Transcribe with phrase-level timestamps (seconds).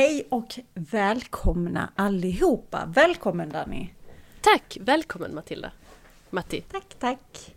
[0.00, 2.84] Hej och välkomna allihopa.
[2.94, 3.88] Välkommen Danny.
[4.40, 4.78] Tack!
[4.80, 5.72] Välkommen Matilda.
[6.30, 6.60] Matti.
[6.60, 7.54] Tack, tack.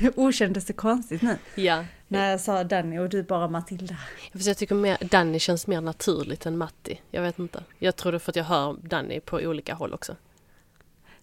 [0.16, 1.38] Oh, kändes det konstigt nu?
[1.54, 1.84] Ja.
[2.08, 3.96] När jag sa Danny och du bara Matilda.
[4.32, 7.00] Jag, tycker mer, Danny känns mer naturligt än Matti.
[7.10, 7.62] Jag vet inte.
[7.78, 10.16] Jag tror det för att jag hör Danny på olika håll också.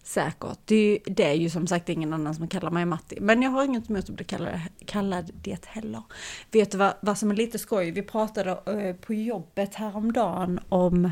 [0.06, 0.58] Säkert.
[0.64, 3.20] Det är, ju, det är ju som sagt ingen annan som kallar mig Matti.
[3.20, 6.02] Men jag har inget emot att bli kallad, kallad det heller.
[6.50, 7.90] Vet du vad, vad som är lite skoj?
[7.90, 11.10] Vi pratade eh, på jobbet häromdagen om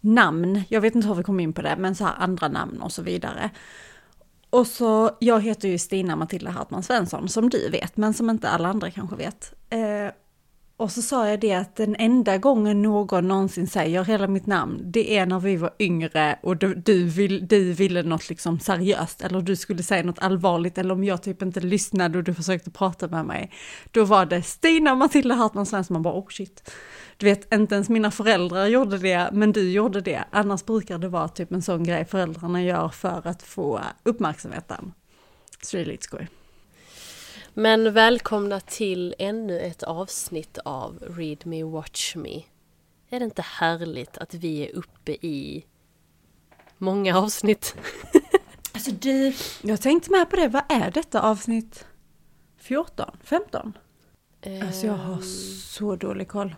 [0.00, 0.62] namn.
[0.68, 2.92] Jag vet inte hur vi kom in på det, men så här andra namn och
[2.92, 3.50] så vidare.
[4.50, 8.48] Och så, jag heter ju Stina Matilda Hartman Svensson, som du vet, men som inte
[8.48, 9.54] alla andra kanske vet.
[9.70, 10.12] Eh,
[10.80, 14.82] och så sa jag det att den enda gången någon någonsin säger hela mitt namn,
[14.84, 19.22] det är när vi var yngre och du, du, vill, du ville något liksom seriöst,
[19.22, 22.70] eller du skulle säga något allvarligt, eller om jag typ inte lyssnade och du försökte
[22.70, 23.52] prata med mig.
[23.90, 26.70] Då var det Stina Matilda Hartman Svensson, man bara oh shit.
[27.16, 30.24] Du vet, inte ens mina föräldrar gjorde det, men du gjorde det.
[30.30, 34.92] Annars brukar det vara typ en sån grej föräldrarna gör för att få uppmärksamheten.
[35.62, 36.28] Så det är lite skoj.
[37.60, 42.42] Men välkomna till ännu ett avsnitt av Read Me Watch Me.
[43.10, 45.66] Är det inte härligt att vi är uppe i
[46.78, 47.76] många avsnitt?
[48.72, 51.86] Alltså du, jag tänkte med på det, vad är detta avsnitt
[52.56, 53.16] 14?
[53.22, 53.78] 15?
[54.62, 55.22] Alltså jag har Ehm,
[55.62, 56.54] så dålig koll.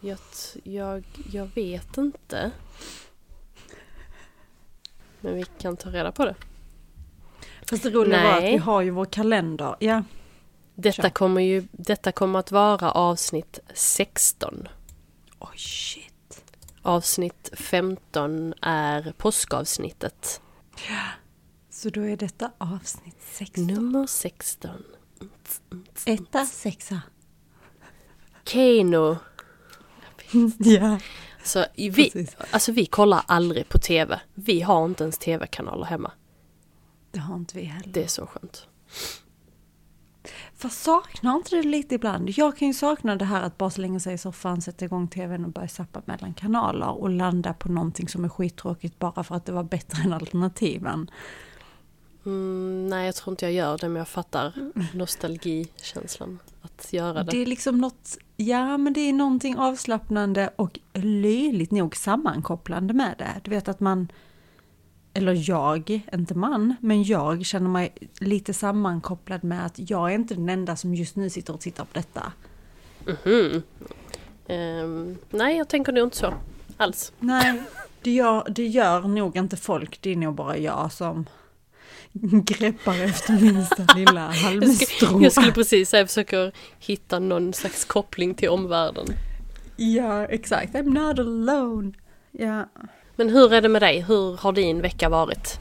[0.00, 0.18] jag,
[0.64, 2.50] jag, jag vet inte.
[5.20, 6.34] Men vi kan ta reda på det.
[7.70, 8.52] Fast det roliga var att Nej.
[8.52, 9.76] vi har ju vår kalender.
[9.80, 10.02] Ja,
[10.74, 11.10] Detta Kör.
[11.10, 14.68] kommer ju, detta kommer att vara avsnitt 16.
[15.38, 16.44] oj shit.
[16.82, 20.40] Avsnitt 15 är påskavsnittet.
[21.70, 23.66] Så då är detta avsnitt 16.
[23.66, 24.70] Nummer 16.
[26.06, 27.00] Etta, sexa.
[28.44, 29.16] Keino.
[30.58, 30.98] Ja,
[31.44, 32.36] Så vi, Precis.
[32.50, 34.20] alltså vi kollar aldrig på TV.
[34.34, 36.12] Vi har inte ens TV-kanaler hemma.
[37.10, 37.92] Det har inte vi heller.
[37.92, 38.66] Det är så skönt.
[40.56, 42.30] Fast saknar inte det lite ibland?
[42.30, 45.44] Jag kan ju sakna det här att bara slänga sig i soffan, sätta igång tvn
[45.44, 49.46] och börja zappa mellan kanaler och landa på någonting som är skittråkigt bara för att
[49.46, 51.10] det var bättre än alternativen.
[52.26, 54.52] Mm, nej, jag tror inte jag gör det, men jag fattar
[54.94, 57.30] nostalgikänslan att göra det.
[57.30, 63.14] Det är liksom något, ja men det är någonting avslappnande och löjligt nog sammankopplande med
[63.18, 63.40] det.
[63.44, 64.12] Du vet att man,
[65.14, 70.34] eller jag, inte man, men jag känner mig lite sammankopplad med att jag är inte
[70.34, 72.32] den enda som just nu sitter och tittar på detta.
[73.06, 73.62] Mhm.
[74.46, 76.34] Ehm, nej, jag tänker nog inte så
[76.76, 77.12] alls.
[77.18, 77.62] Nej,
[78.02, 81.26] det gör, det gör nog inte folk, det är nog bara jag som
[82.44, 85.22] greppar efter minsta lilla halmstrå.
[85.22, 89.06] jag skulle precis säga, jag försöker hitta någon slags koppling till omvärlden.
[89.76, 90.74] Ja, exakt.
[90.74, 91.92] I'm not alone.
[92.30, 92.68] Ja.
[93.16, 94.00] Men hur är det med dig?
[94.00, 95.58] Hur har din vecka varit?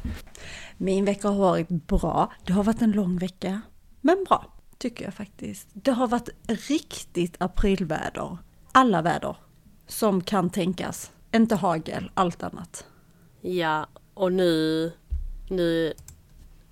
[0.77, 2.31] Min vecka har varit bra.
[2.45, 3.61] Det har varit en lång vecka,
[4.01, 4.45] men bra
[4.77, 5.67] tycker jag faktiskt.
[5.73, 8.37] Det har varit riktigt aprilväder.
[8.71, 9.35] Alla väder
[9.87, 11.11] som kan tänkas.
[11.31, 12.85] Inte hagel, allt annat.
[13.41, 14.91] Ja, och nu,
[15.49, 15.93] nu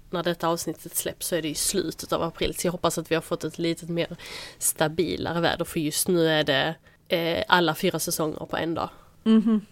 [0.10, 2.56] när detta avsnittet släpps så är det i slutet av april.
[2.56, 4.18] Så jag hoppas att vi har fått ett lite mer
[4.58, 5.66] stabilare väder.
[5.66, 6.76] För just nu är det
[7.08, 8.90] eh, alla fyra säsonger på en dag.
[9.24, 9.66] Mhm.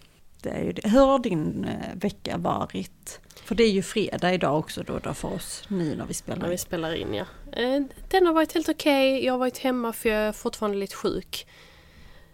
[0.46, 0.88] Det är ju det.
[0.88, 3.20] Hur har din eh, vecka varit?
[3.44, 6.42] För det är ju fredag idag också då, då för oss nu när vi spelar.
[6.42, 7.24] När vi spelar in ja.
[7.52, 9.24] Eh, den har varit helt okej.
[9.24, 11.46] Jag har varit hemma för jag är fortfarande lite sjuk.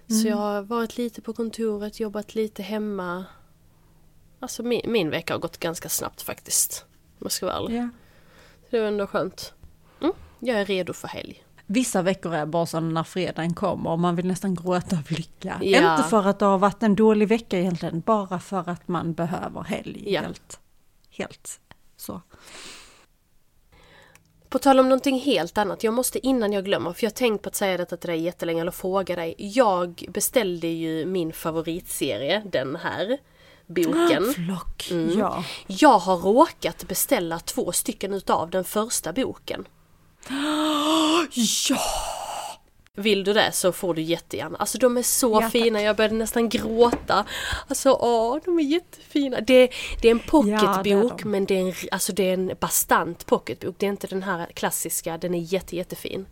[0.06, 3.24] Så jag har varit lite på kontoret, jobbat lite hemma.
[4.40, 6.84] Alltså min, min vecka har gått ganska snabbt faktiskt.
[7.18, 7.76] Om jag ska vara ärlig.
[7.76, 7.88] Ja.
[8.70, 9.54] Det var ändå skönt.
[10.00, 11.44] Mm, jag är redo för helg.
[11.66, 15.58] Vissa veckor är bara sådana när fredagen kommer och man vill nästan gråta av lycka.
[15.62, 15.96] Ja.
[15.96, 19.62] Inte för att det har varit en dålig vecka egentligen, bara för att man behöver
[19.62, 20.12] helg.
[20.12, 20.20] Ja.
[20.20, 20.60] Helt,
[21.10, 21.60] helt
[21.96, 22.20] så.
[24.48, 27.42] På tal om någonting helt annat, jag måste innan jag glömmer, för jag har tänkt
[27.42, 29.34] på att säga detta till dig jättelänge, eller fråga dig.
[29.38, 33.18] Jag beställde ju min favoritserie, den här
[33.66, 34.34] boken.
[34.34, 35.18] Flock, Mm.
[35.18, 35.44] ja.
[35.66, 39.64] Jag har råkat beställa två stycken utav den första boken.
[40.28, 41.26] Ja!
[42.96, 44.56] Vill du det så får du jättegärna.
[44.58, 45.52] Alltså de är så Ja, tack.
[45.52, 47.24] fina, jag började nästan gråta.
[47.68, 49.40] Alltså åh, de är jättefina.
[49.40, 49.70] Det,
[50.02, 51.28] det är en Ja, pocketbok de.
[51.30, 53.74] men det är, en, alltså, det är en bastant pocketbok.
[53.78, 56.26] Det är inte den här klassiska, den är jätte, jättefin.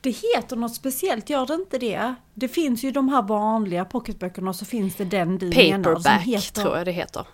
[0.00, 2.14] Det heter något speciellt, gör det inte det?
[2.34, 6.02] Det finns ju de här vanliga pocketböckerna och så finns det den du menar som
[6.02, 7.24] Paperback tror jag det heter.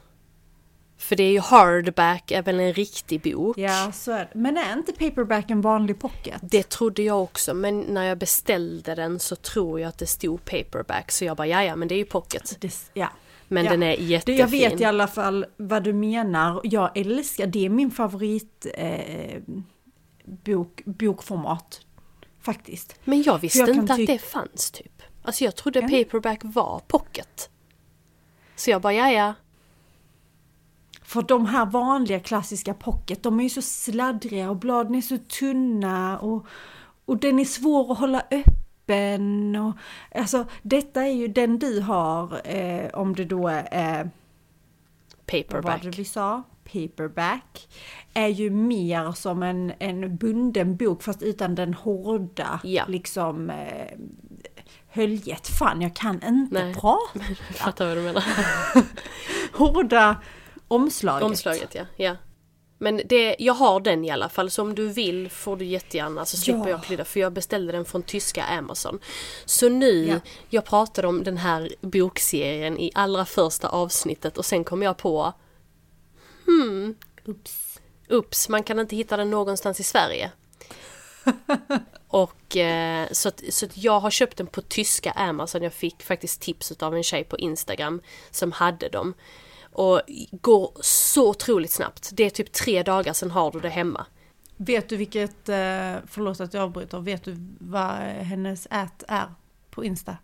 [1.03, 3.59] För det är ju hardback, är väl en riktig bok.
[3.59, 4.31] Ja, så är det.
[4.39, 6.35] Men är inte paperback en vanlig pocket?
[6.43, 10.45] Det trodde jag också, men när jag beställde den så tror jag att det stod
[10.45, 11.11] paperback.
[11.13, 12.57] Så jag bara, ja men det är ju pocket.
[12.61, 13.09] Det, ja.
[13.49, 13.71] Men Ja.
[13.71, 14.37] den är jättefin.
[14.39, 16.61] jag vet i alla fall vad du menar.
[16.65, 19.41] Jag älskar, det är min favorit eh,
[20.25, 21.81] bok, bokformat.
[22.41, 22.95] Faktiskt.
[23.05, 25.03] Men jag visste jag inte att det fanns typ.
[25.23, 25.89] Alltså jag trodde Ja.
[26.05, 27.51] paperback var pocket.
[28.57, 29.35] Så jag bara, ja ja.
[31.13, 35.19] För de här vanliga klassiska pocket, de är ju så sladdriga och bladen är så
[35.19, 36.47] tunna och,
[37.05, 39.57] och den är svår att hålla öppen.
[39.57, 39.75] Och,
[40.21, 44.11] alltså detta är ju den du har, eh, om det då är, vad
[45.33, 45.83] var Paperback.
[45.83, 46.43] det vi sa?
[46.73, 47.69] Paperback.
[48.15, 52.85] Är ju mer som en, en bunden bok fast utan den hårda Ja.
[52.89, 53.99] liksom eh,
[54.89, 55.49] höljet.
[55.49, 56.75] Fan, jag kan inte Nej.
[56.75, 56.99] prata.
[57.49, 58.25] Jag fattar vad du menar.
[59.59, 60.17] Hårda
[60.75, 61.23] omslaget.
[61.23, 61.87] Omslaget ja.
[61.97, 62.17] ja.
[62.79, 66.25] Men det, jag har den i alla fall, så om du vill får du jättegärna
[66.25, 66.69] så slipper Ja.
[66.69, 68.99] jag klidda för jag beställde den från tyska Amazon.
[69.45, 70.21] Så nu, Ja.
[70.51, 75.33] jag pratade om den här bokserien i allra första avsnittet och sen kom jag på
[77.25, 77.81] Ups.
[78.09, 80.31] Ups, man kan inte hitta den någonstans i Sverige.
[82.09, 85.63] och eh, så, att, så att jag har köpt den på tyska Amazon.
[85.63, 89.15] Jag fick faktiskt tips av en tjej på Instagram som hade dem.
[89.73, 92.11] Och går så otroligt snabbt.
[92.13, 94.07] Det är typ tre dagar sen har du det hemma.
[94.57, 99.35] Vet du vilket, eh, förlåt att jag avbryter, vet du vad hennes ät är
[99.71, 100.17] på Insta?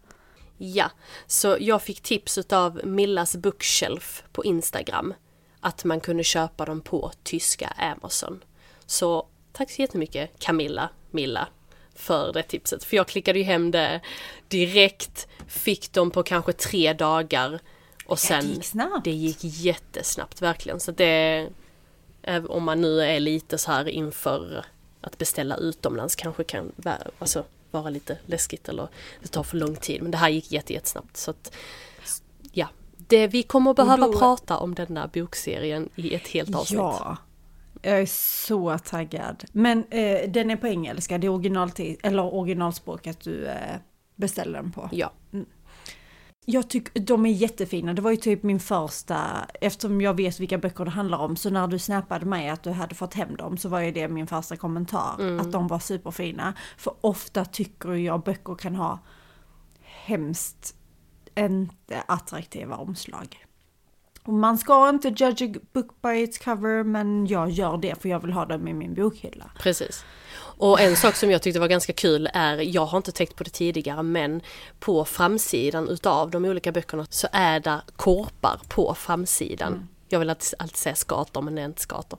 [0.59, 0.91] Ja,
[1.27, 5.15] så jag fick tips av Millas Bookshelf på Instagram.
[5.61, 8.45] Att man kunde köpa dem på tyska Amazon.
[8.87, 11.49] Så tack så jättemycket Camilla, Milla,
[11.95, 12.85] för det tipset.
[12.85, 14.01] För jag klickade ju hem det
[14.49, 17.61] direkt, fick dem på kanske tre dagar.
[18.09, 19.05] Och sen, det gick snabbt.
[19.05, 20.81] det gick jättesnabbt verkligen.
[20.81, 21.49] Så det,
[22.49, 24.65] om man nu är lite så här inför
[25.01, 28.89] att beställa utomlands kanske kan vara, alltså, vara lite läskigt eller
[29.23, 30.03] det tar för lång tid.
[30.03, 31.17] Men det här gick jätte, jättesnabbt.
[31.17, 31.55] Så att,
[32.53, 36.79] ja, det, vi kommer att behöva då- prata om denna bokserien i ett helt avsnitt.
[36.79, 37.17] Ja.
[37.83, 38.07] Jag är
[38.47, 39.45] så taggad.
[39.53, 43.77] Men eh, den är på engelska, det är originaltid, eller originalspråket du eh,
[44.17, 44.89] beställer den på.
[44.93, 45.13] Ja.
[46.51, 47.95] Jag tycker de är jättefina.
[47.95, 51.51] Det var ju typ min första, eftersom jag vet vilka böcker det handlar om, så
[51.51, 54.27] när du snappade mig att du hade fått hem dem så var ju det min
[54.27, 55.39] första kommentar.
[55.41, 56.55] Att de var superfina.
[56.77, 58.99] För ofta tycker jag böcker kan ha
[59.83, 60.75] hemskt
[61.37, 63.48] inte attraktiva omslag.
[64.29, 68.21] Man ska inte judge a book by its cover, men jag gör det för jag
[68.21, 69.51] vill ha dem i min bokhylla.
[69.59, 70.05] Precis.
[70.59, 73.45] Och en sak som jag tyckte var ganska kul är, jag har inte tänkt på
[73.45, 74.41] det tidigare, men
[74.79, 79.89] på framsidan utav de olika böckerna så är det korpar på framsidan.
[80.09, 82.19] Jag vill alltid, alltid säga skator, men det är inte skator.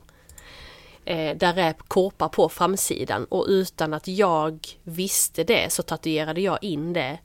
[1.04, 6.64] Eh, där är korpar på framsidan och utan att jag visste det så tatuerade jag
[6.64, 7.18] in det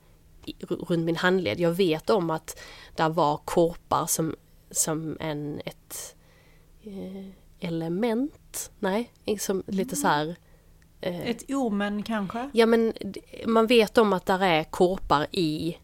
[0.68, 1.60] runt min handled.
[1.60, 2.60] Jag vet om att
[2.94, 4.34] där var korpar som,
[4.70, 6.16] som en, ett
[6.82, 7.26] eh,
[7.60, 10.36] element, nej, som lite så här
[11.00, 12.50] eh, Ett omen kanske?
[12.52, 12.92] Ja men
[13.46, 15.76] man vet om att där är korpar i,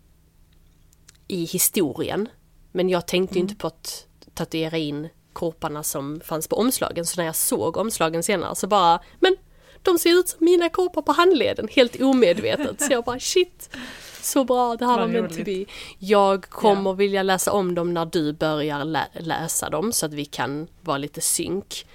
[1.28, 2.28] i historien.
[2.72, 7.06] Men jag tänkte ju inte på att tatuera in korparna som fanns på omslagen.
[7.06, 9.36] Så när jag såg omslagen senare så bara, men
[9.82, 12.80] de ser ut som mina korpar på handleden, helt omedvetet.
[12.82, 13.76] Så jag bara shit,
[14.20, 15.64] så bra, det här var meant to be.
[15.98, 20.24] Jag kommer vilja läsa om dem när du börjar lä- läsa dem så att vi
[20.24, 21.86] kan vara lite synk.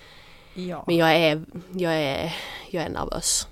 [0.54, 0.84] Ja.
[0.88, 2.36] Men jag är, jag är,
[2.70, 3.48] jag är nervös.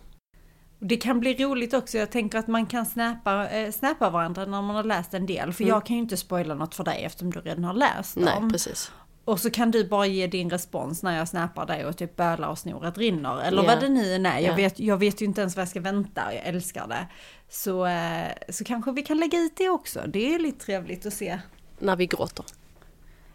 [0.79, 4.61] Det kan bli roligt också, jag tänker att man kan snappa, eh, snappa varandra när
[4.61, 5.53] man har läst en del.
[5.53, 8.33] För jag kan ju inte spoila något för dig eftersom du redan har läst Nej,
[8.35, 8.51] dem.
[8.51, 8.91] precis.
[9.25, 12.50] Och så kan du bara ge din respons när jag snappar dig och typ bölar
[12.50, 13.41] och snoret rinner.
[13.41, 13.67] Eller Ja.
[13.70, 14.39] vad det nu än är.
[14.39, 14.55] Jag, Ja.
[14.55, 17.08] vet, jag vet ju inte ens vad jag ska vänta, jag älskar det.
[17.50, 20.01] Så, eh, så kanske vi kan lägga ut det också.
[20.08, 21.39] Det är lite trevligt att se.
[21.79, 22.46] När vi gråter.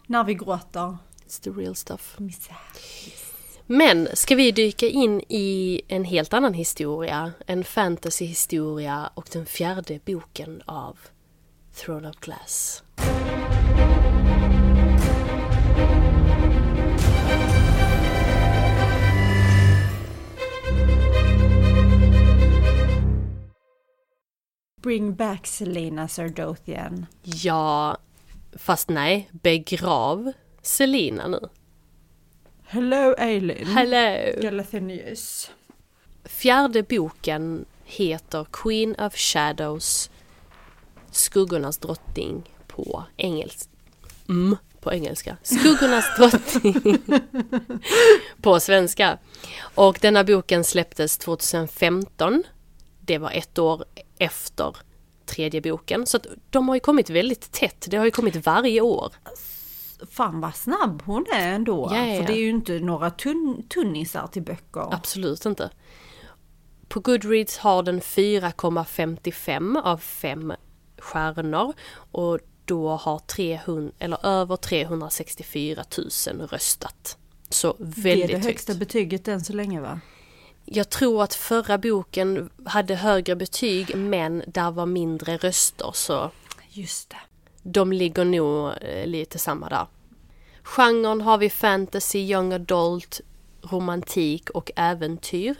[0.07, 0.97] När vi gråter.
[1.27, 2.15] It's the real stuff.
[2.19, 2.55] Misär.
[3.67, 9.99] Men ska vi dyka in i en helt annan historia, en fantasyhistoria och den fjärde
[10.05, 10.99] boken av
[11.75, 12.83] Throne of Glass.
[24.81, 27.05] Bring back Selena Sardothian.
[27.23, 27.97] Ja,
[28.57, 31.39] fast nej, begrav Selina nu.
[32.63, 33.67] Hello Eileen.
[33.67, 34.41] Hello!
[34.41, 35.51] Galathenius.
[36.25, 40.09] Fjärde boken heter Queen of Shadows,
[41.11, 43.69] Skuggornas drottning på, engelsk,
[44.29, 45.37] mm, på engelska.
[45.43, 46.97] Skuggornas drottning
[48.41, 49.17] på svenska.
[49.75, 52.43] Och denna boken släpptes 2015.
[53.01, 53.85] Det var ett år
[54.17, 54.75] efter
[55.25, 56.05] tredje boken.
[56.05, 57.87] Så att de har ju kommit väldigt tätt.
[57.89, 59.13] Det har ju kommit varje år.
[60.11, 61.87] Fan vad snabb hon är ändå.
[61.91, 62.21] Ja, ja, ja.
[62.21, 64.93] För det är ju inte några tunn, tunnisar till böcker.
[64.93, 65.69] Absolut inte.
[66.87, 70.53] På Goodreads har den 4,55 av 5
[70.97, 71.73] stjärnor
[72.11, 75.83] och då har 300, eller över 364
[76.27, 77.17] 000 röstat.
[77.49, 78.45] Så väldigt det är det högt.
[78.45, 79.99] högsta betyget än så länge va?
[80.73, 86.31] Jag tror att förra boken hade högre betyg men där var mindre röster så
[86.69, 87.17] Just det.
[87.63, 89.87] de ligger nog eh, lite samma där.
[90.63, 93.21] Genren har vi fantasy, young adult,
[93.61, 95.55] romantik och äventyr.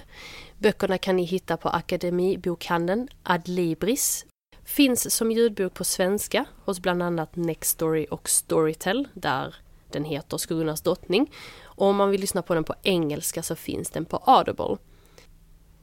[0.58, 4.26] Böckerna kan ni hitta på Akademibokhandeln Adlibris.
[4.64, 9.56] Finns som ljudbok på svenska hos bland annat Nextory och Storytel där
[9.92, 11.32] den heter Skuggornas drottning.
[11.64, 14.78] Och om man vill lyssna på den på engelska så finns den på Audible.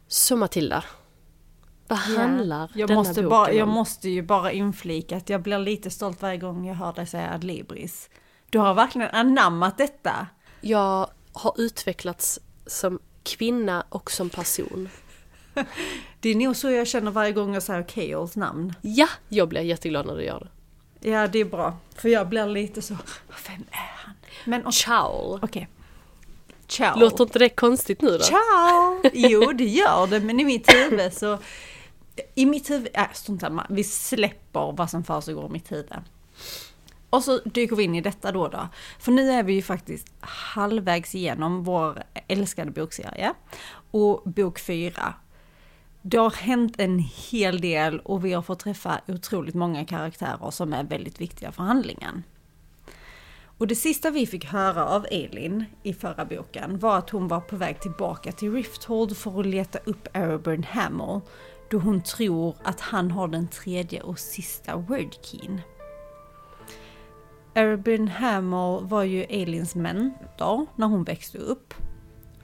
[0.08, 0.84] Så Matilda,
[1.88, 3.74] vad handlar jag denna måste, boken bara, jag om?
[3.74, 7.34] måste ju bara inflika att jag blir lite stolt varje gång jag hör dig säga
[7.34, 8.10] Adlibris.
[8.50, 10.26] Du har verkligen anammat detta.
[10.60, 14.88] Jag har utvecklats som kvinna och som person.
[16.20, 18.74] Det är nog så jag känner varje gång jag säger Keols namn.
[18.80, 20.40] Ja, jag blir jätteglad när du gör
[21.00, 21.10] det.
[21.10, 21.76] Ja, det är bra.
[21.94, 22.94] För jag blir lite så,
[23.48, 24.14] vem är han?
[24.44, 24.72] Men okej.
[24.72, 25.38] Ciao!
[26.68, 26.98] Ciao.
[26.98, 28.24] Låter inte det konstigt nu då?
[28.24, 29.00] Ciao!
[29.12, 31.38] Jo, det gör det, men i mitt huvud så...
[32.34, 35.94] I mitt huvud, äh, sånt där, vi släpper vad som försiggår i mitt huvud.
[37.10, 38.68] Och så dyker vi in i detta då då.
[38.98, 43.34] För nu är vi ju faktiskt halvvägs igenom vår älskade bokserie.
[43.90, 45.14] Och bok fyra.
[46.02, 50.72] Det har hänt en hel del och vi har fått träffa otroligt många karaktärer som
[50.72, 52.22] är väldigt viktiga för handlingen.
[53.58, 57.40] Och det sista vi fick höra av Elin i förra boken var att hon var
[57.40, 61.20] på väg tillbaka till Rifthold för att leta upp Aragorn Hamel
[61.70, 65.60] då hon tror att han har den tredje och sista wordkeyn.
[67.54, 71.74] Aragorn Hamel var ju Elins mentor när hon växte upp.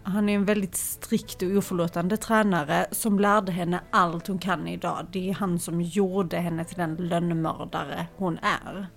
[0.02, 5.06] Han är en väldigt strikt och oförlåtande tränare som lärde henne allt hon kan idag.
[5.12, 8.88] Det är han som gjorde henne till den lönnmördare hon är.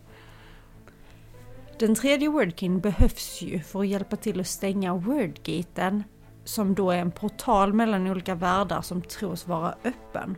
[1.79, 6.03] Den tredje Wordkin behövs ju för att hjälpa till att stänga Wordgaten
[6.43, 10.35] som då är en portal mellan olika världar som tros vara öppen.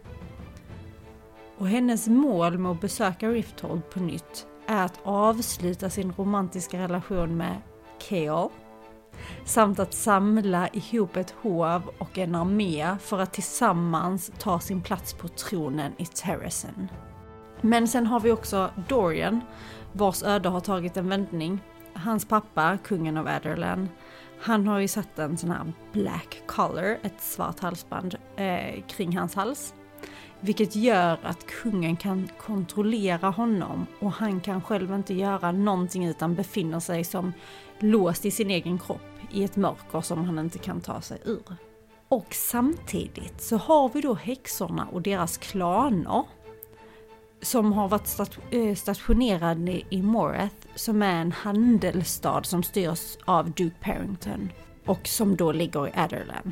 [1.57, 7.37] Och hennes mål med att besöka Rifthold på nytt är att avsluta sin romantiska relation
[7.37, 7.61] med
[7.99, 8.51] Keo
[9.45, 15.13] samt att samla ihop ett hov och en armé för att tillsammans ta sin plats
[15.13, 16.89] på tronen i Terrasen.
[17.61, 19.41] Men sen har vi också Dorian
[19.99, 21.59] vars öde har tagit en vändning.
[21.93, 23.87] Hans pappa, kungen av Adderland,
[24.41, 29.35] han har ju satt en sån här black collar, ett svart halsband, eh, kring hans
[29.35, 29.73] hals.
[30.39, 36.35] Vilket gör att kungen kan kontrollera honom och han kan själv inte göra någonting utan
[36.35, 37.33] befinner sig som
[37.79, 39.01] låst i sin egen kropp
[39.31, 41.55] i ett mörker som han inte kan ta sig ur.
[42.07, 46.23] Och samtidigt så har vi då häxorna och deras klaner
[47.41, 53.75] som har varit eh, stationerad i Morath som är en handelsstad som styrs av Duke
[53.81, 54.49] Parrington
[54.85, 56.51] och som då ligger i Adderland.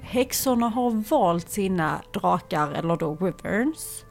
[0.00, 4.04] Häxorna har valt sina drakar, eller då wyverns,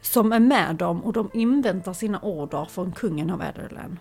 [0.00, 3.96] som är med dem och de inväntar sina order från kungen av Adderland.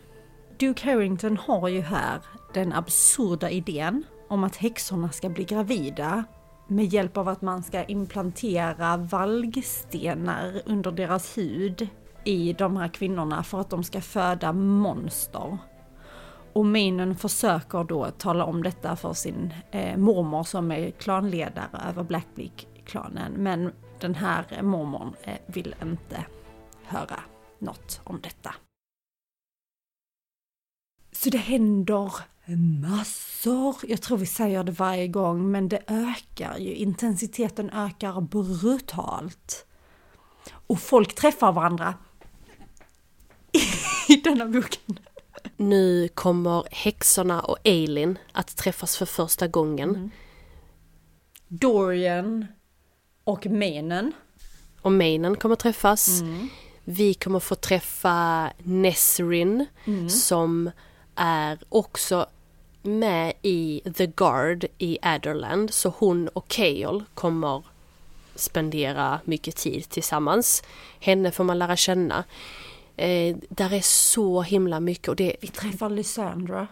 [0.59, 2.19] Duke Harrington har ju här
[2.53, 6.23] den absurda idén om att häxorna ska bli gravida
[6.67, 11.87] med hjälp av att man ska implantera valgstenar under deras hud
[12.23, 15.57] i de här kvinnorna för att de ska föda monster.
[16.53, 22.03] Och Mainen försöker då tala om detta för sin eh, mormor som är klanledare över
[22.03, 23.33] Blackbeak-klanen.
[23.33, 26.25] Men den här mormorn eh, vill inte
[26.83, 27.19] höra
[27.59, 28.55] något om detta.
[31.11, 32.11] Så det händer
[32.45, 33.75] massor.
[33.87, 36.75] Jag tror vi säger det varje gång, men det ökar ju.
[36.75, 39.65] Intensiteten ökar brutalt.
[40.67, 41.93] Och folk träffar varandra
[44.07, 44.99] i denna boken.
[45.57, 49.89] Nu kommer häxorna och Eileen att träffas för första gången.
[49.89, 50.09] Mm.
[51.47, 52.45] Dorian
[53.23, 54.11] och Mainen.
[54.81, 56.21] Och Mainen kommer träffas.
[56.83, 59.65] Vi kommer få träffa Nesrin
[60.09, 60.71] som
[61.15, 62.25] är också
[62.81, 65.73] med i The Guard i Adderland.
[65.73, 67.63] Så hon och Kael kommer
[68.35, 70.63] spendera mycket tid tillsammans.
[70.99, 72.23] Henne får man lära känna.
[72.95, 76.67] Eh, där är så himla mycket och det Vi träffar Lysandra.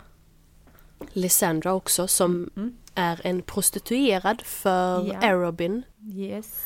[1.13, 2.77] Lysandra också som Mm.
[2.95, 5.19] är en prostituerad för Ja.
[5.21, 5.83] Arobin.
[6.13, 6.63] Yes.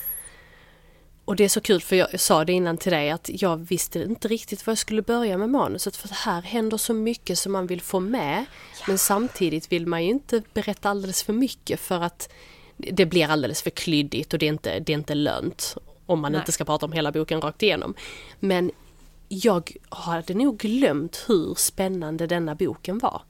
[1.25, 3.99] Och det är så kul för jag sa det innan till dig att jag visste
[3.99, 7.67] inte riktigt var jag skulle börja med manuset för här händer så mycket som man
[7.67, 8.45] vill få med.
[8.87, 12.29] Men samtidigt vill man ju inte berätta alldeles för mycket för att
[12.77, 15.77] det blir alldeles för klyddigt och det är inte, det är inte lönt.
[16.05, 16.39] Om man Nej.
[16.39, 17.93] inte ska prata om hela boken rakt igenom.
[18.39, 18.71] Men
[19.29, 23.21] jag hade nog glömt hur spännande denna boken var.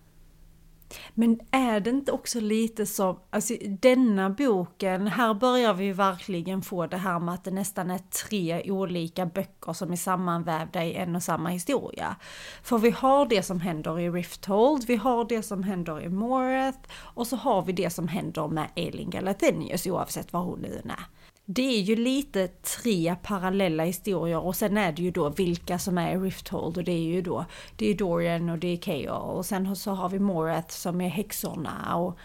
[1.14, 6.88] Men är det inte också lite som, alltså denna boken, här börjar vi verkligen få
[6.88, 11.16] det här med att det nästan är tre olika böcker som är sammanvävda i en
[11.16, 12.16] och samma historia.
[12.64, 16.80] För vi har det som händer i Rifthold, vi har det som händer i Moreth
[16.94, 21.06] och så har vi det som händer med Elin Galatenius oavsett var hon nu är.
[21.46, 25.98] Det är ju lite tre parallella historier och sen är det ju då vilka som
[25.98, 27.46] är i Rifthold och det är ju då
[27.76, 31.10] det är Dorian och det är Kael och sen så har vi Morath som är
[31.10, 32.18] häxorna och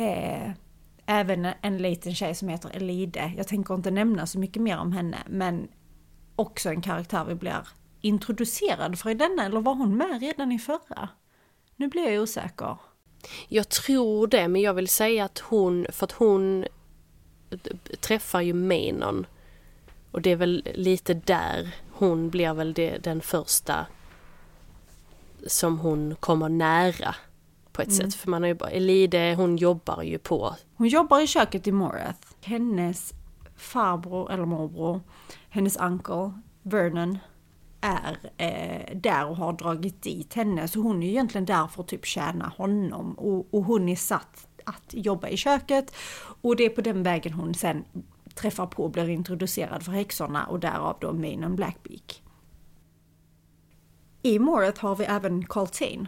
[0.00, 0.50] eh,
[1.06, 3.32] även en liten tjej som heter Elide.
[3.36, 5.68] Jag tänker inte nämna så mycket mer om henne men
[6.36, 7.68] också en karaktär vi blir
[8.00, 11.08] introducerad för i denna eller var hon med redan i förra?
[11.76, 12.76] Nu blir jag osäker.
[13.48, 16.64] Jag tror det, men jag vill säga att hon, för att hon
[18.00, 19.26] träffar ju Manon.
[20.10, 23.86] Och det är väl lite där hon blir väl det, den första
[25.46, 27.14] som hon kommer nära
[27.72, 28.14] på ett sätt.
[28.14, 31.72] För man har ju bara, Elide hon jobbar ju på, Hon jobbar i köket i
[31.72, 32.20] Moreth.
[32.40, 33.12] Hennes
[33.56, 35.00] farbror eller morbror,
[35.48, 36.32] hennes uncle
[36.62, 37.18] Vernon
[37.80, 40.68] är eh, där och har dragit dit henne.
[40.68, 43.14] Så hon är ju egentligen där för att typ tjäna honom.
[43.14, 45.94] Och, och hon är satt att jobba i köket.
[46.42, 47.84] Och det är på den vägen hon sen
[48.34, 52.22] träffar på och blir introducerad för häxorna och därav då Manon Blackbeak.
[54.22, 56.06] I Morath har vi även Coltane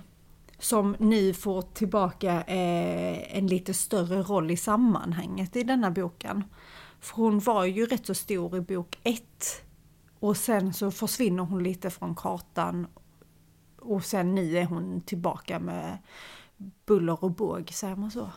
[0.58, 6.44] som nu får tillbaka eh, en lite större roll i sammanhanget i denna boken.
[7.00, 9.22] För hon var ju rätt så stor i bok 1
[10.20, 12.86] och sen så försvinner hon lite från kartan
[13.78, 15.98] och sen nu är hon tillbaka med
[16.86, 18.30] buller och båg, säger man så?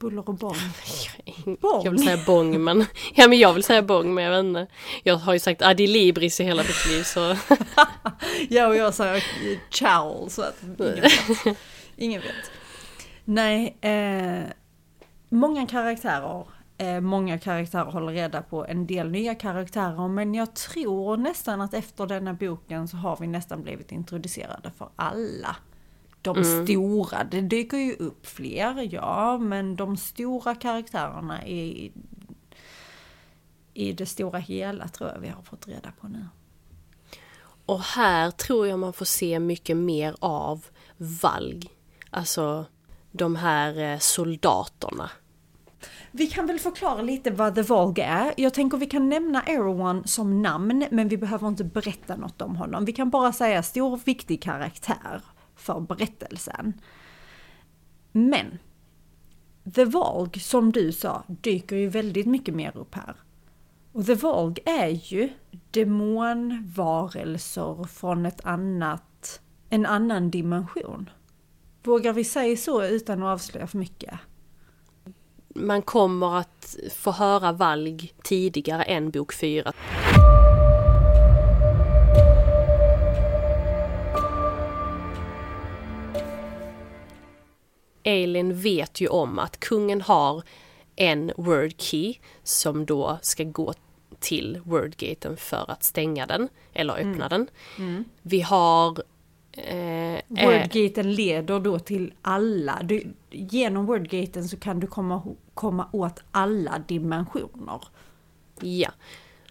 [0.00, 0.56] Buller och bång.
[1.60, 1.84] Bång?
[1.84, 2.84] jag vill säga bång men,
[3.14, 4.66] ja men jag vill säga bång men jag vet inte.
[5.02, 7.20] Jag har ju sagt adilibris i hela mitt liv så,
[8.48, 9.22] Ja, och jag säger
[9.70, 11.56] chowl så att ingen vet.
[11.96, 12.50] Ingen vet.
[13.24, 14.50] Nej, eh,
[15.28, 16.44] många karaktärer.
[16.78, 21.74] Eh, många karaktärer håller reda på en del nya karaktärer men jag tror nästan att
[21.74, 25.56] efter denna boken så har vi nästan blivit introducerade för alla.
[26.22, 31.92] De stora, det dyker ju upp fler, ja, men de stora karaktärerna i,
[33.74, 36.26] i det stora hela tror jag vi har fått reda på nu.
[37.66, 41.70] Och här tror jag man får se mycket mer av Valg.
[42.10, 42.66] Alltså
[43.12, 45.10] de här eh, soldaterna.
[46.10, 48.34] Vi kan väl förklara lite vad The Vogue är.
[48.36, 52.56] Jag tänker vi kan nämna Erewhon som namn, men vi behöver inte berätta något om
[52.56, 52.84] honom.
[52.84, 55.22] Vi kan bara säga stor viktig karaktär
[55.60, 56.72] för berättelsen.
[58.12, 58.58] Men
[59.74, 63.16] The Vogue, som du sa, dyker ju väldigt mycket mer upp här.
[63.92, 65.28] Och The Vogue är ju
[65.70, 71.10] demonvarelser från ett annat, en annan dimension.
[71.82, 74.14] Vågar vi säga så utan att avslöja för mycket?
[75.54, 79.72] Man kommer att få höra Valg tidigare än bok 4.
[88.02, 90.42] Elin vet ju om att kungen har
[90.96, 93.74] en word key som då ska gå
[94.20, 97.46] till wordgaten för att stänga den eller öppna den.
[98.22, 99.02] Vi har
[99.52, 102.80] eh, eh, Wordgaten leder då till alla.
[102.82, 105.22] Du, genom Wordgaten så kan du komma,
[105.54, 107.80] komma åt alla dimensioner.
[108.60, 108.90] Ja.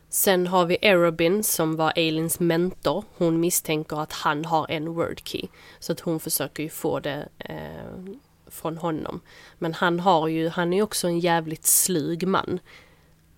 [0.09, 3.03] Sen har vi Erobin som var Ailins mentor.
[3.17, 5.47] Hon misstänker att han har en word key.
[5.79, 8.15] Så att hon försöker ju få det eh,
[8.49, 9.21] från honom.
[9.57, 12.59] Men han har ju, han är också en jävligt slug man.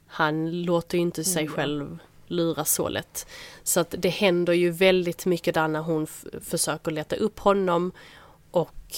[0.07, 3.27] Han låter ju inte sig själv luras så lätt.
[3.63, 6.07] Så att det händer ju väldigt mycket där när hon
[6.41, 7.91] försöker leta upp honom
[8.51, 8.95] och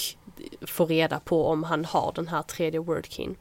[0.62, 3.36] få reda på om han har den här tredje wordkeyn.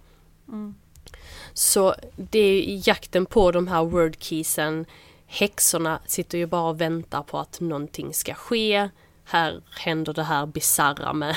[1.52, 4.86] Så det är jakten på de här wordkeysen.
[5.26, 8.88] Häxorna sitter ju bara och väntar på att någonting ska ske.
[9.24, 11.36] Här händer det här bizarra med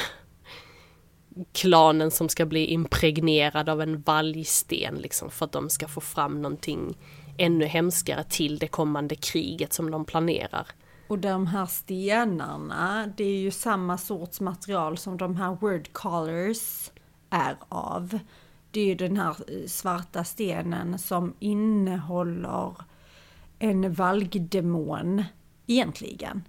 [1.52, 6.42] klanen som ska bli impregnerad av en valgsten liksom för att de ska få fram
[6.42, 6.98] någonting
[7.38, 10.68] ännu hemskare till det kommande kriget som de planerar.
[11.08, 16.92] Och de här stenarna, det är ju samma sorts material som de här word colors
[17.30, 18.20] är av.
[18.72, 22.76] Det är ju den här eh, svarta stenen som innehåller
[23.60, 25.24] en valgdemon
[25.68, 26.44] egentligen.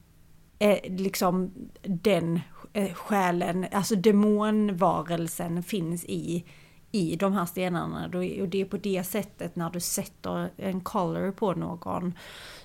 [0.59, 2.41] Eh, liksom den
[2.77, 6.45] Eh, själen, alltså demonvarelsen finns i,
[6.93, 8.05] i de här stenarna.
[8.05, 12.15] Och det är på det sättet när du sätter en color på någon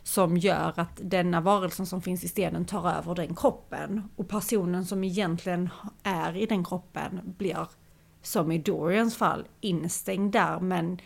[0.03, 4.09] som gör att denna varelsen som finns i stenen tar över den kroppen.
[4.15, 5.69] Och personen som egentligen
[6.03, 7.67] är i den kroppen blir,
[8.21, 10.99] som i Dorians fall, instängd där men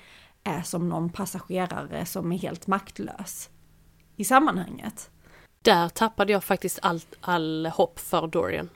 [0.43, 3.49] är som någon passagerare som är helt maktlös
[4.15, 5.09] i sammanhanget.
[5.61, 8.69] Där tappade jag faktiskt allt, all hopp för Dorian.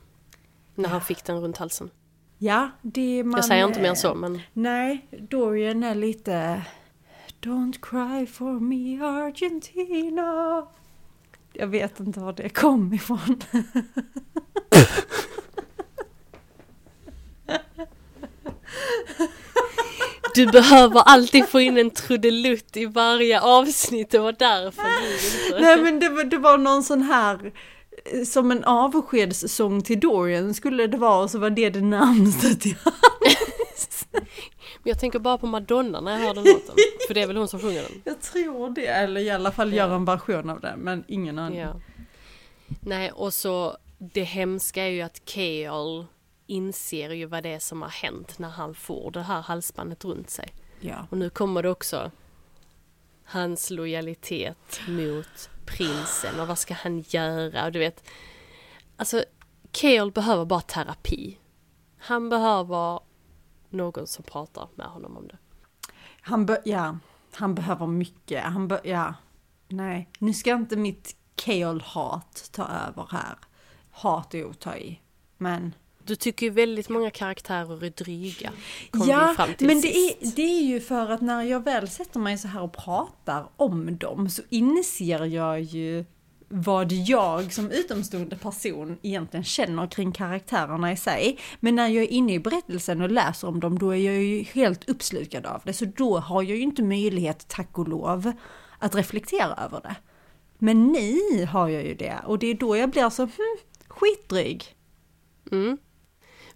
[0.79, 1.89] När han fick den runt halsen.
[2.37, 3.37] Ja, det man...
[3.37, 4.41] Jag säger inte mer än så men...
[4.53, 6.61] Nej, Dorian är lite...
[7.41, 10.67] Don't cry for me Argentina.
[11.53, 13.41] Jag vet inte var det kom ifrån.
[20.35, 25.13] Du behöver alltid få in en trudelutt i varje avsnitt, det var därför du
[25.47, 25.59] inte...
[25.61, 27.51] Nej men det var, det var någon sån här, eh,
[28.25, 32.75] som en avskedssång till Dorian skulle det vara, och så var det det närmaste till
[34.83, 36.75] Jag tänker bara på Madonna när jag hör den låten,
[37.07, 38.01] för det är väl hon som sjunger den?
[38.03, 39.77] Jag tror det, eller i alla fall ja.
[39.77, 41.59] gör en version av den, men ingen aning.
[41.59, 41.75] Ja.
[42.81, 46.05] Nej, och så det hemska är ju att Keol
[46.47, 50.29] inser ju vad det är som har hänt när han får det här halsbandet runt
[50.29, 50.53] sig.
[50.79, 51.07] Ja.
[51.09, 52.11] Och nu kommer det också
[53.23, 58.09] hans lojalitet mot prinsen och vad ska han göra och du vet.
[58.95, 59.23] Alltså,
[59.73, 61.37] Keol behöver bara terapi.
[61.97, 62.99] Han behöver
[63.69, 65.37] någon som pratar med honom om det.
[66.21, 66.97] Han, be ja,
[67.33, 68.43] han behöver mycket.
[68.43, 69.13] Han be ja,
[69.67, 73.35] nej, nu ska inte mitt Keol-hat ta över här.
[73.91, 75.01] Hat är att ta i,
[75.37, 75.73] men
[76.09, 78.51] du tycker ju väldigt många karaktärer är dryga.
[78.93, 82.47] Ja, men det är, det är ju för att när jag väl sätter mig så
[82.47, 86.05] här och pratar om dem så inser jag ju
[86.49, 91.39] vad jag som utomstående person egentligen känner kring karaktärerna i sig.
[91.59, 94.43] Men när jag är inne i berättelsen och läser om dem, då är jag ju
[94.43, 95.73] helt uppslukad av det.
[95.73, 98.31] Så då har jag ju inte möjlighet, tack och lov,
[98.79, 99.95] att reflektera över det.
[100.57, 104.75] Men ni har jag ju det, och det är då jag blir så, hm, skitdryg.
[105.51, 105.77] Mm.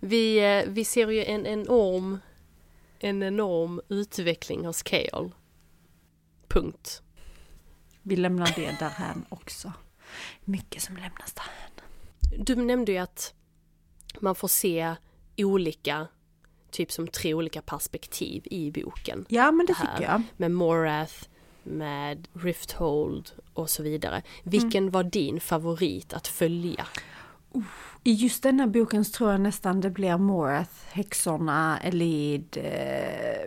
[0.05, 2.19] Vi, eh, vi ser ju en enorm,
[2.99, 5.31] en enorm utveckling hos Keol.
[6.47, 7.01] Punkt.
[8.01, 9.73] Vi lämnar det därhän också.
[10.43, 11.71] Mycket som lämnas därhän.
[12.45, 13.33] Du nämnde ju att
[14.19, 14.95] man får se
[15.37, 16.07] olika,
[16.71, 19.25] typ som tre olika perspektiv i boken.
[19.29, 20.21] Ja men det, det tycker jag.
[20.37, 21.27] Med Morath,
[21.63, 24.21] med Rifthold och så vidare.
[24.43, 24.91] Vilken mm.
[24.91, 26.87] var din favorit att följa?
[28.03, 33.41] I just denna boken tror jag nästan det blir Morath, häxorna, Elid, eh,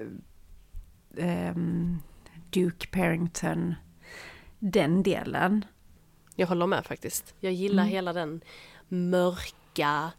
[1.27, 1.55] eh,
[2.51, 3.75] Duke Parrington,
[4.59, 5.65] den delen.
[6.35, 7.35] Jag håller med faktiskt.
[7.41, 7.93] Jag gillar mm.
[7.93, 8.41] hela den
[8.89, 10.13] mörka,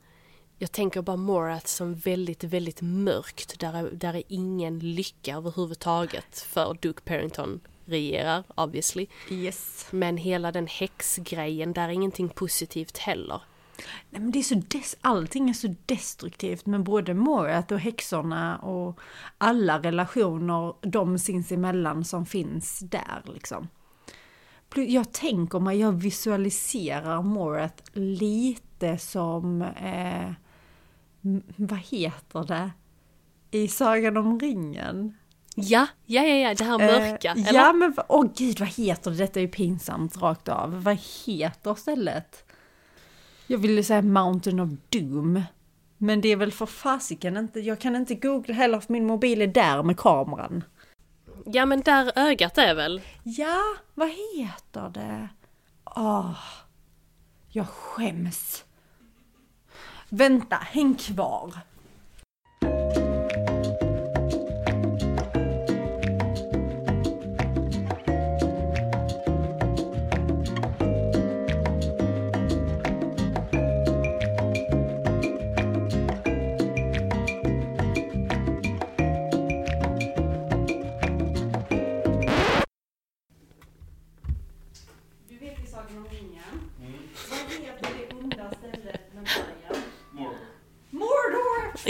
[0.58, 3.60] jag tänker bara Morath som väldigt, väldigt mörkt.
[3.60, 9.08] Där är, där är ingen lycka överhuvudtaget för Duke Parrington regerar obviously.
[9.30, 9.88] Yes.
[9.92, 13.42] Men hela den häxgrejen, där är ingenting positivt heller.
[14.10, 18.58] Nej, men det är så des allting är så destruktivt med både Morat och häxorna
[18.58, 19.00] och
[19.38, 23.68] alla relationer de sinsemellan som finns där liksom.
[24.76, 30.32] Jag tänker mig, jag visualiserar Morat lite som, eh,
[31.56, 32.72] vad heter det,
[33.52, 35.14] i Sagan om ringen.
[35.56, 37.32] Ja, ja, ja, ja, det här mörka.
[37.32, 39.18] Eh, ja, men åh oh, gud, vad heter det?
[39.18, 40.84] Detta är ju pinsamt rakt av.
[40.84, 42.47] Vad heter stället?
[43.48, 45.42] Jag ville säga Mountain of Doom.
[45.98, 49.42] Men det är väl för fasiken inte, jag kan inte googla heller för min mobil
[49.42, 50.64] är där med kameran.
[51.46, 53.02] Ja men där ögat är väl?
[53.24, 55.30] Ja, vad heter det?
[55.86, 56.38] Åh, oh,
[57.50, 58.66] jag skäms.
[60.10, 61.54] Vänta, häng kvar.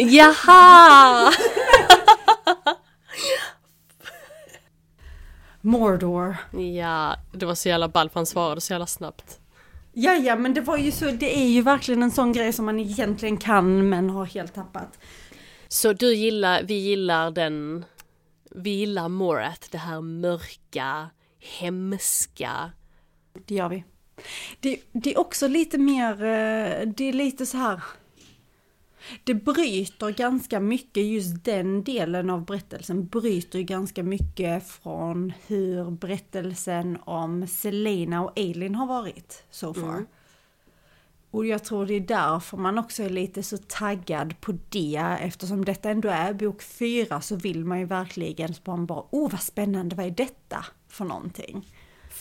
[0.10, 1.32] Jaha!
[5.62, 6.36] Mordor.
[6.78, 9.40] Ja, det var så jävla ball för han svarade så jävla snabbt.
[9.94, 12.66] Ja, ja, men det var ju så, det är ju verkligen en sån grej som
[12.66, 15.00] man egentligen kan men har helt tappat.
[15.68, 17.86] Så du gillar, vi gillar den,
[18.52, 21.10] vi gillar Morat, det här mörka,
[21.60, 22.72] hemska.
[23.46, 23.84] Det gör vi.
[24.60, 27.82] Det, det är också lite mer, eh, det är lite så här,
[29.24, 36.98] det bryter ganska mycket, just den delen av berättelsen bryter ganska mycket från hur berättelsen
[37.04, 39.90] om Selena och Eileen har varit so far.
[39.90, 40.06] Mm.
[41.32, 45.18] Och jag tror det är därför man också är lite så taggad på det.
[45.22, 49.96] Eftersom detta ändå är bok fyra så vill man ju verkligen bara, oh vad spännande,
[49.96, 51.66] vad är detta för någonting?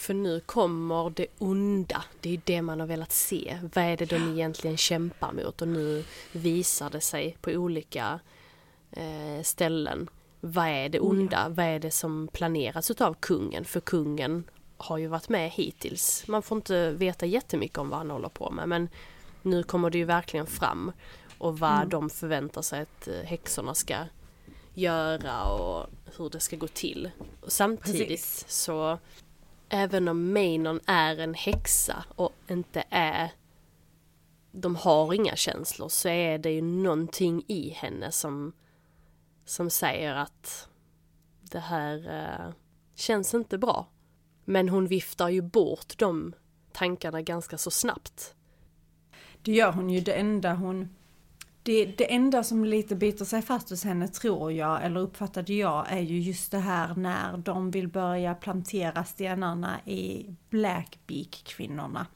[0.07, 3.59] För nu kommer det onda, det är det man har velat se.
[3.75, 5.63] Vad är det de egentligen kämpar mot?
[5.63, 8.21] Och nu visar det sig på olika
[8.91, 10.09] eh, ställen.
[10.41, 11.49] Vad är det onda?
[11.49, 13.65] Vad är det som planeras utav kungen?
[13.65, 14.45] För kungen
[14.77, 16.25] har ju varit med hittills.
[16.29, 18.89] Man får inte veta jättemycket om vad han håller på med men
[19.43, 20.93] nu kommer det ju verkligen fram
[21.39, 21.89] och vad mm.
[21.89, 23.97] de förväntar sig att eh, häxorna ska
[24.75, 27.11] göra och hur det ska gå till.
[27.41, 28.45] Och samtidigt Precis.
[28.49, 28.99] så
[29.69, 33.31] även om Mainon är en häxa och inte är
[34.53, 38.53] de har inga känslor så är det ju någonting i henne som
[39.45, 40.69] som säger att
[41.41, 42.55] det här eh,
[42.95, 43.89] känns inte bra.
[44.45, 46.35] Men hon viftar ju bort de
[46.73, 48.35] tankarna ganska så snabbt.
[49.43, 50.01] Det gör hon ju.
[50.01, 50.97] Det enda hon...
[51.67, 55.93] Det, det enda som lite biter sig fast hos henne tror jag, eller uppfattade jag,
[55.93, 62.07] är ju just det här när de vill börja plantera stenarna i Blackbeak-kvinnorna.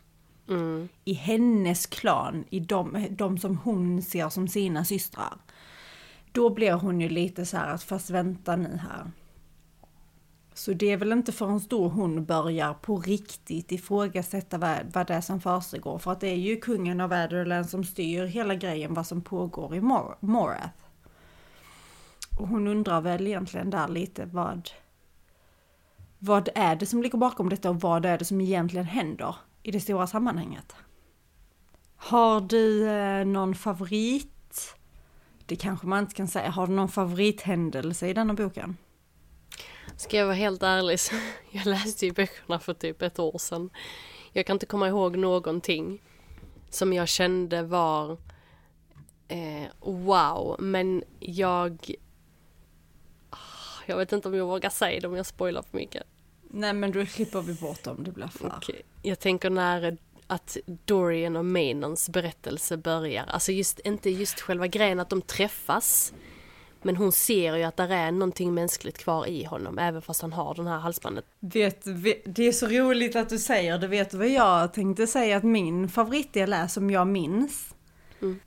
[0.48, 0.88] Mm.
[1.04, 5.36] I hennes klan, i de, de som hon ser som sina systrar.
[6.32, 9.10] Då blir hon ju lite så här att fast vänta nu här.
[10.60, 15.14] Så det är väl inte förrän då hon börjar på riktigt ifrågasätta vad, vad det
[15.14, 15.98] är som försiggår.
[15.98, 19.74] För att det är ju kungen av Adderland som styr hela grejen vad som pågår
[19.74, 20.78] i Mor Morath.
[22.38, 24.70] Och hon undrar väl egentligen där lite vad,
[26.18, 29.70] vad är det som ligger bakom detta och vad är det som egentligen händer i
[29.70, 30.74] det stora sammanhanget.
[31.96, 34.76] Har du eh, någon favorit?
[35.46, 36.50] Det kanske man inte kan säga.
[36.50, 38.76] Har du någon favorithändelse i denna boken?
[40.00, 41.14] Ska jag vara helt ärlig så
[41.50, 43.70] jag läste ju böckerna för typ ett år sedan.
[44.32, 46.02] Jag kan inte komma ihåg någonting
[46.70, 48.18] som jag kände var
[49.28, 51.94] eh, wow, men jag
[53.86, 56.02] jag vet inte om jag vågar säga det om jag spoilar för mycket.
[56.42, 58.56] Nej men då klipper vi bort om det blir för.
[58.56, 58.82] Okay.
[59.02, 65.00] Jag tänker när att Dorian och Mainons berättelse börjar, alltså just inte just själva grejen
[65.00, 66.12] att de träffas
[66.84, 70.32] men hon ser ju att det är någonting mänskligt kvar i honom, även fast han
[70.32, 71.24] har den här halsbandet.
[71.40, 71.84] Vet,
[72.24, 73.86] det är så roligt att du säger det.
[73.86, 77.74] Vet du vad jag tänkte säga att min favoritdel är som jag minns?
[78.22, 78.40] Mm.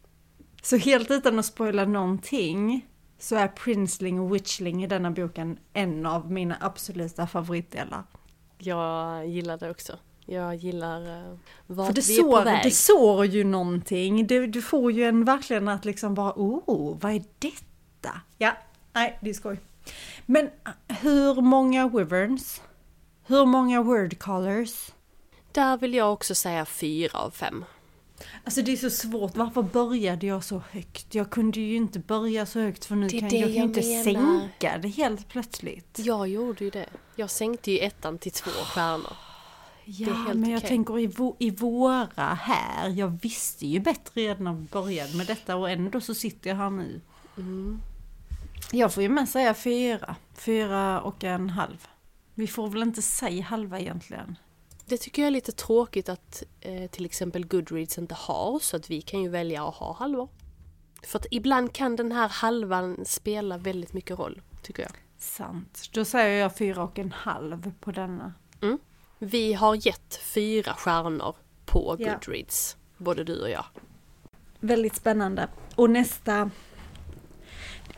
[0.61, 2.87] Så helt utan att spoila någonting
[3.19, 8.03] så är Princeling och Witchling i denna boken en av mina absoluta favoritdelar.
[8.57, 9.97] Jag gillar det också.
[10.25, 12.63] Jag gillar uh, vart För det vi är på väg.
[12.63, 14.27] Det sår ju någonting.
[14.27, 17.72] Du, du får ju en verkligen att liksom bara, oh, vad är detta?
[18.03, 18.21] Åtta.
[18.37, 18.51] Ja,
[18.93, 19.59] nej det är skoj.
[20.25, 20.49] Men
[20.87, 22.61] hur många wyverns?
[23.25, 24.91] Hur många word colors?
[25.51, 27.65] Där vill jag också säga fyra av fem.
[28.43, 31.15] Alltså det är så svårt, varför började jag så högt?
[31.15, 34.03] Jag kunde ju inte börja så högt för nu kan jag, jag kan inte menar.
[34.03, 35.99] sänka det helt plötsligt.
[35.99, 36.89] Jag gjorde ju det.
[37.15, 39.13] Jag sänkte ju ettan till två stjärnor.
[39.85, 40.69] Ja, men jag okay.
[40.69, 45.55] tänker i, i våra här, jag visste ju bättre redan när vi började med detta
[45.55, 47.01] och ändå så sitter jag här nu.
[47.37, 47.81] Mm.
[48.75, 50.15] Jag får ju med säga fyra.
[50.35, 51.87] Fyra och en halv.
[52.33, 54.37] Vi får väl inte säga halva egentligen.
[54.85, 58.89] Det tycker jag är lite tråkigt att eh, till exempel Goodreads inte har, så att
[58.89, 60.29] vi kan ju välja att ha halvor.
[61.03, 64.91] För att ibland kan den här halvan spela väldigt mycket roll, tycker jag.
[65.17, 65.89] Sant.
[65.93, 68.33] Då säger jag fyra och en halv på denna.
[68.61, 68.79] Mm.
[69.19, 73.03] Vi har gett fyra stjärnor på Goodreads, ja.
[73.03, 73.65] både du och jag.
[74.59, 75.47] Väldigt spännande.
[75.75, 76.51] Och nästa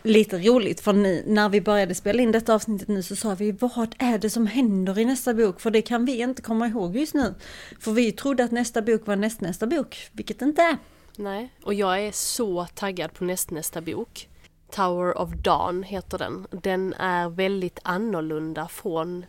[0.05, 3.51] lite roligt för ni, när vi började spela in detta avsnittet nu så sa vi
[3.51, 5.59] vad är det som händer i nästa bok?
[5.59, 7.35] För det kan vi inte komma ihåg just nu.
[7.79, 10.77] För vi trodde att nästa bok var nästnästa bok, vilket det inte är.
[11.17, 14.29] Nej, och jag är så taggad på nästnästa bok.
[14.71, 16.47] Tower of Dawn heter den.
[16.51, 19.25] Den är väldigt annorlunda från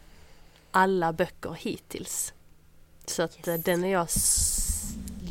[0.70, 2.32] alla böcker hittills.
[3.06, 3.64] Så att yes.
[3.64, 4.08] den är jag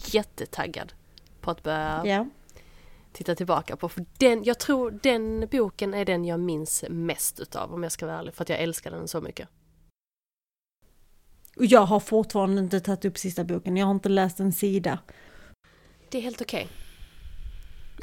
[0.05, 0.93] jättetaggad
[1.41, 2.25] på att börja yeah
[3.15, 3.89] titta tillbaka på.
[3.89, 8.06] För den, jag tror den boken är den jag minns mest utav om jag ska
[8.06, 8.34] vara ärlig.
[8.34, 9.49] För att jag älskar den så mycket.
[11.58, 14.99] Och jag har fortfarande inte tagit upp sista boken, jag har inte läst en sida.
[16.10, 16.67] Det är helt okej.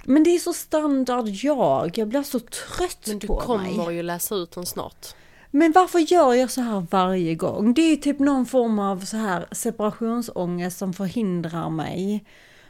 [0.05, 3.96] Men det är så standard jag, jag blir så trött Men du på kommer mig.
[3.96, 5.07] ju läsa ut den snart.
[5.51, 7.75] Men varför gör jag så här varje gång?
[7.75, 12.25] Det är typ någon form av så här separationsångest som förhindrar mig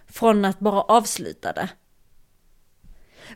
[0.06, 1.68] från att bara avsluta det.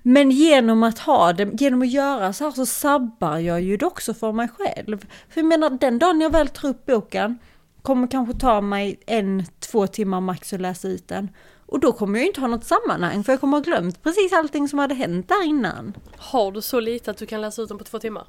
[0.03, 3.87] Men genom att ha det, genom att göra så här så sabbar jag ju det
[3.87, 5.07] också för mig själv.
[5.29, 7.39] För jag menar, den dagen jag väl tar upp boken
[7.83, 11.31] kommer kanske ta mig en, två timmar max att läsa ut den.
[11.67, 14.69] Och då kommer jag inte ha något sammanhang för jag kommer ha glömt precis allting
[14.69, 15.97] som hade hänt där innan.
[16.17, 18.25] Har du så lite att du kan läsa ut den på två timmar?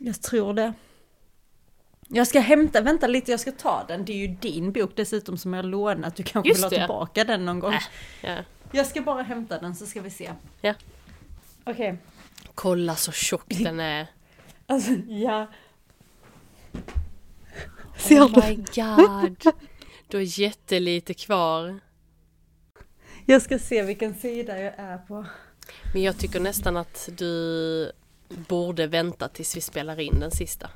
[0.00, 0.72] Jag tror det.
[2.08, 4.04] Jag ska hämta, vänta lite, jag ska ta den.
[4.04, 6.16] Det är ju din bok dessutom som jag lånat.
[6.16, 6.76] Du kanske Just vill ha det.
[6.76, 7.72] tillbaka den någon gång.
[7.72, 7.80] Äh,
[8.22, 8.36] ja.
[8.72, 10.32] Jag ska bara hämta den så ska vi se.
[10.60, 10.74] Ja.
[11.64, 11.96] Okej.
[12.54, 14.06] Kolla så tjock den är.
[14.68, 15.46] Alltså, ja.
[17.98, 18.40] Ser oh du?
[18.40, 19.52] my god.
[20.08, 21.80] Du har jättelite kvar.
[23.26, 25.26] Jag ska se vilken sida jag är på.
[25.92, 27.92] Men jag tycker nästan att du
[28.28, 30.70] borde vänta tills vi spelar in den sista.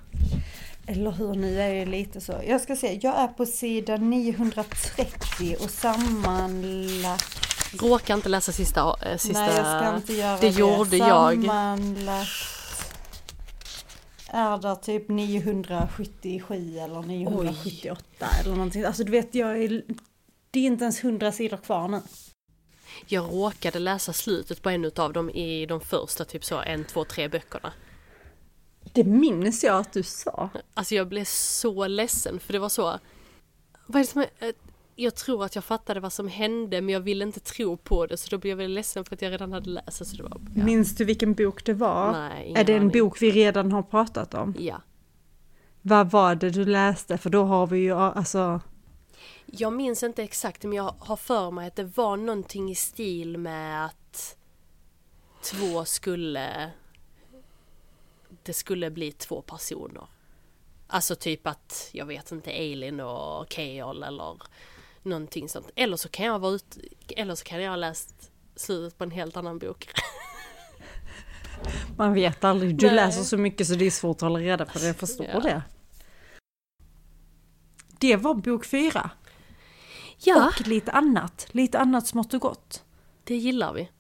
[0.87, 2.42] Eller hur, nu är det lite så.
[2.46, 7.49] Jag ska se, jag är på sida 930 och sammanlagt...
[7.72, 8.96] Råka inte läsa sista...
[9.02, 10.59] Äh, sista Nej, jag ska inte göra det det.
[10.59, 11.44] gjorde jag.
[11.44, 12.61] Sammanlagt
[14.33, 18.85] är det typ 977 eller 978 eller någonting.
[18.85, 19.83] Alltså du vet, jag är...
[20.50, 22.02] Det är inte ens 100 sidor kvar nu.
[23.06, 27.04] Jag råkade läsa slutet på en utav dem i de första typ så en, två,
[27.04, 27.72] tre böckerna.
[28.92, 30.50] Det minns jag att du sa.
[30.74, 32.98] Alltså jag blev så ledsen för det var så...
[33.87, 34.52] Vad är det som är,
[35.00, 38.16] jag tror att jag fattade vad som hände men jag ville inte tro på det
[38.16, 40.06] så då blev jag väldigt ledsen för att jag redan hade läst.
[40.06, 40.64] Så det var, ja.
[40.64, 42.12] Minns du vilken bok det var?
[42.12, 42.92] Nej, är det en aning.
[42.92, 44.54] bok vi redan har pratat om?
[44.58, 44.82] Ja.
[45.82, 47.18] Vad var det du läste?
[47.18, 48.60] För då har vi ju alltså...
[49.46, 53.38] Jag minns inte exakt men jag har för mig att det var någonting i stil
[53.38, 54.36] med att
[55.42, 56.70] två skulle...
[58.42, 60.06] Det skulle bli två personer.
[60.86, 64.36] Alltså typ att, jag vet inte, Eileen och Keol eller
[65.02, 65.70] någonting sånt.
[65.76, 66.78] Eller så kan jag vara ut,
[67.16, 69.88] eller så kan jag ha läst slutet på en helt annan bok.
[71.96, 72.76] Man vet aldrig.
[72.76, 72.94] Du Nej.
[72.96, 74.86] läser så mycket så det är svårt att hålla reda på det.
[74.86, 75.40] Jag förstår Ja.
[75.40, 75.62] det.
[77.98, 79.10] Det var bok fyra.
[80.18, 81.46] Ja, Och lite annat.
[81.50, 82.84] Lite annat smått och gott.
[83.24, 83.90] det gillar vi.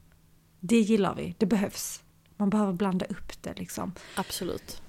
[0.60, 1.34] Det gillar vi.
[1.38, 2.02] Det behövs.
[2.36, 3.92] Man behöver blanda upp det liksom.
[4.14, 4.82] Absolut.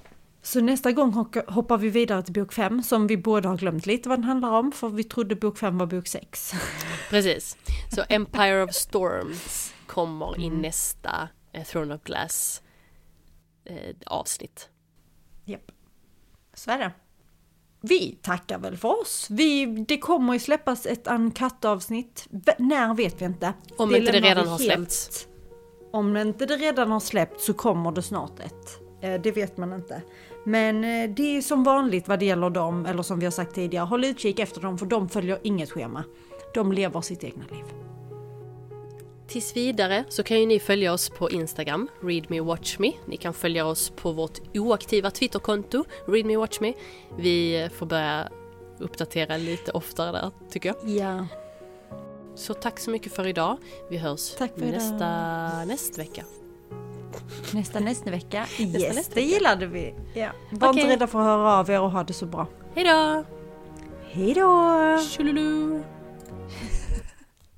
[0.43, 1.11] Så nästa gång
[1.47, 4.51] hoppar vi vidare till bok fem som vi båda har glömt lite vad den handlar
[4.51, 6.51] om för vi trodde bok fem var bok sex.
[7.09, 7.57] Precis.
[7.95, 10.61] Så Empire of Storms kommer i Mm.
[10.61, 12.61] nästa eh, Throne of Glass
[13.65, 14.69] eh, avsnitt.
[15.45, 15.71] Japp.
[16.53, 16.91] Så är det.
[17.81, 19.27] Vi tackar väl för oss.
[19.29, 22.27] Vi, det kommer ju släppas ett uncut-avsnitt.
[22.29, 23.53] V- när vet vi inte.
[23.77, 25.27] Om inte det redan har släppts.
[25.91, 28.79] Om inte det redan har släppts så kommer det snart ett.
[29.01, 30.01] Eh, Det vet man inte.
[30.43, 33.55] Men eh, det är som vanligt vad det gäller dem, eller som vi har sagt
[33.55, 36.03] tidigare, håll utkik efter dem för de följer inget schema.
[36.53, 37.63] De lever sitt egna liv.
[39.27, 42.91] Tills vidare så kan ju ni följa oss på Instagram, readmewatchme.
[43.05, 46.73] Ni kan följa oss på vårt oaktiva Twitterkonto, readmewatchme.
[47.17, 48.29] Vi får börja
[48.79, 50.89] uppdatera lite oftare där, tycker jag.
[50.89, 51.27] Ja.
[52.35, 53.57] Så tack så mycket för idag.
[53.89, 54.71] Vi hörs idag.
[54.71, 56.23] nästa, nästa vecka.
[57.53, 58.45] Nästa nästa vecka.
[58.59, 59.33] Yes, nästa det vecka.
[59.33, 59.93] gillade vi.
[60.13, 60.29] Ja.
[60.51, 60.81] Var Okej.
[60.81, 62.47] inte rädda för att höra av er och ha det så bra.
[62.75, 63.23] Hejdå!
[64.11, 64.97] Hej då!
[65.09, 65.83] Tjolulu!